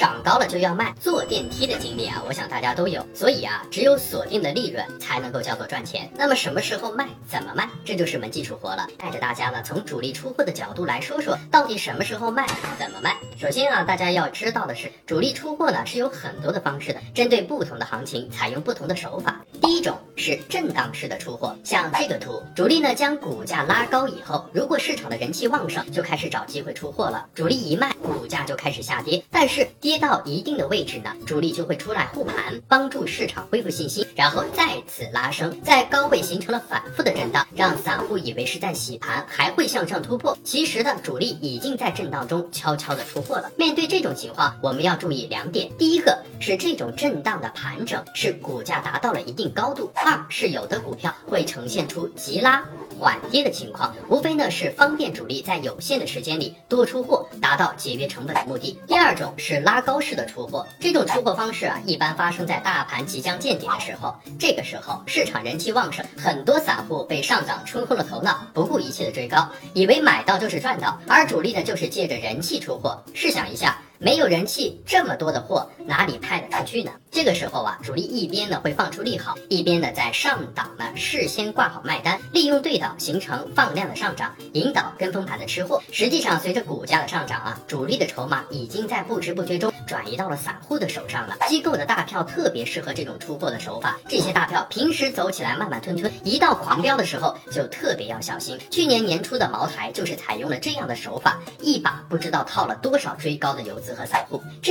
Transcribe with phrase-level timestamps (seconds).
[0.00, 3.06] 涨高了就要卖，坐电梯的经历啊，我想大家都有。
[3.12, 6.10] 所以啊，只有锁定的利润才能够叫做赚钱。
[6.16, 8.88] 那么什么时候卖，怎么卖，这就是门技术活了。
[8.96, 12.46] 带着大家呢，从主力出货的角度来说说，到底什么时候卖，
[12.78, 13.14] 怎么卖。
[13.38, 19.44] 首先啊，大家要知道的是，主力出货呢是有很多的方式的，针对不同的行情，采用不同的手法。
[19.60, 27.26] 第一种是震荡式的出货，像这个图，主力呢将股价拉高以后，如果市场的人气旺盛，就开始找机会出货了。
[27.34, 40.36] 主力一卖，股价就开始下跌，但是跌到一定的位置呢，主力就会出来护盘，帮助市场恢复信心，然后再次拉升，在高位形成了反复的震荡，让散户以为是在洗盘，还会向上突破。
[40.42, 43.50] 其实呢，主力已经在震荡中悄悄的出货了。
[43.56, 46.18] 面对这种情况，我们要注意两点：第一个
[46.50, 49.52] 是这种震荡的盘整是股价达到了一定。
[49.52, 52.64] 高度二是有的股票会呈现出急拉
[52.98, 58.76] 缓跌的情况，无非呢是方便主力在有限的时间里多出货，达到节约成本的目的。
[58.88, 73.00] 第二种是拉高式的出货，这种出货方式啊，一般发生在大盘即将见底的时候，这个时候市场人气旺盛，很多散户被上涨冲昏了头脑，不顾一切的追高，以为买到就是赚到，而主力呢就是借着人气出货。
[73.14, 73.78] 试想一下。
[74.02, 76.90] 没有人气，这么多的货哪里派得出去呢？
[77.10, 85.82] 这个时候啊，主力一边呢会放出利好，一边呢在上档呢事先挂好卖单，利用对倒形成放量的上涨，引导跟风盘的吃货。
[85.92, 91.36] 实际上，随着股价的上涨啊，主力的筹码已经在不知不觉中转移到了散户的手上了。
[91.46, 98.58] 机构的大票特别适合这种出货的手法，这些大票平时走起来慢慢吞吞，一到狂飙的时候就特别要小心。
[98.70, 103.89] 去年年初的茅台就是采用了这样的手法，一把不知道套了多少追高的游资。
[103.94, 104.42] 和散户。